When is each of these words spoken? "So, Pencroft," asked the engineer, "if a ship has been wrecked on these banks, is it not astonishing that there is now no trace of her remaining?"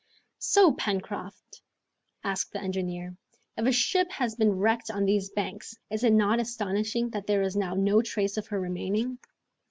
"So, 0.39 0.73
Pencroft," 0.73 1.61
asked 2.23 2.53
the 2.53 2.59
engineer, 2.59 3.15
"if 3.55 3.67
a 3.67 3.71
ship 3.71 4.09
has 4.13 4.33
been 4.33 4.53
wrecked 4.53 4.89
on 4.89 5.05
these 5.05 5.29
banks, 5.29 5.75
is 5.91 6.03
it 6.03 6.11
not 6.13 6.39
astonishing 6.39 7.11
that 7.11 7.27
there 7.27 7.43
is 7.43 7.55
now 7.55 7.75
no 7.75 8.01
trace 8.01 8.35
of 8.35 8.47
her 8.47 8.59
remaining?" 8.59 9.19